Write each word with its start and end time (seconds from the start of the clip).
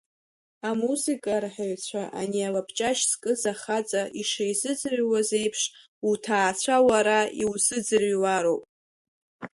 Амузика 0.69 1.31
арҳәаҩцәа 1.37 2.03
ани 2.19 2.47
алабҷашь 2.47 3.03
зкыз 3.11 3.41
ахаҵа 3.51 4.01
ишизыӡырҩуаз 4.21 5.29
еиԥш, 5.39 5.61
уҭаацәа 6.09 6.77
уара 6.89 7.19
иузыӡрыҩлароуп! 7.41 8.63